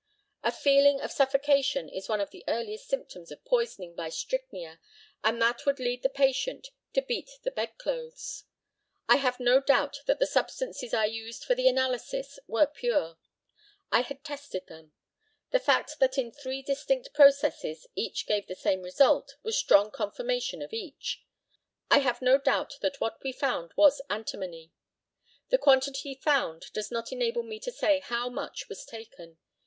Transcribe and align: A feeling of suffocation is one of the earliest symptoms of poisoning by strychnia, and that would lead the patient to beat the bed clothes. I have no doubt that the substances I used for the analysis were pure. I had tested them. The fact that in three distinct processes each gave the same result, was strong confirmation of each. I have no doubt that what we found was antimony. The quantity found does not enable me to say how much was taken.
A 0.41 0.51
feeling 0.51 0.99
of 0.99 1.11
suffocation 1.11 1.87
is 1.87 2.09
one 2.09 2.19
of 2.19 2.31
the 2.31 2.43
earliest 2.47 2.87
symptoms 2.87 3.31
of 3.31 3.45
poisoning 3.45 3.93
by 3.93 4.09
strychnia, 4.09 4.79
and 5.23 5.39
that 5.39 5.63
would 5.67 5.79
lead 5.79 6.01
the 6.01 6.09
patient 6.09 6.69
to 6.93 7.03
beat 7.03 7.29
the 7.43 7.51
bed 7.51 7.77
clothes. 7.77 8.45
I 9.07 9.17
have 9.17 9.39
no 9.39 9.61
doubt 9.61 10.01
that 10.07 10.17
the 10.17 10.25
substances 10.25 10.91
I 10.91 11.05
used 11.05 11.43
for 11.43 11.53
the 11.53 11.67
analysis 11.67 12.39
were 12.47 12.65
pure. 12.65 13.19
I 13.91 14.01
had 14.01 14.23
tested 14.23 14.65
them. 14.65 14.91
The 15.51 15.59
fact 15.59 15.99
that 15.99 16.17
in 16.17 16.31
three 16.31 16.63
distinct 16.63 17.13
processes 17.13 17.85
each 17.93 18.25
gave 18.25 18.47
the 18.47 18.55
same 18.55 18.81
result, 18.81 19.35
was 19.43 19.55
strong 19.55 19.91
confirmation 19.91 20.63
of 20.63 20.73
each. 20.73 21.23
I 21.91 21.99
have 21.99 22.23
no 22.23 22.39
doubt 22.39 22.79
that 22.81 22.99
what 22.99 23.21
we 23.21 23.31
found 23.33 23.71
was 23.75 24.01
antimony. 24.09 24.73
The 25.49 25.59
quantity 25.59 26.15
found 26.15 26.73
does 26.73 26.89
not 26.89 27.11
enable 27.11 27.43
me 27.43 27.59
to 27.59 27.71
say 27.71 27.99
how 27.99 28.29
much 28.29 28.67
was 28.67 28.83
taken. 28.83 29.37